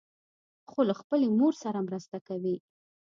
[0.69, 2.55] خور له خپلې مور سره مرسته کوي.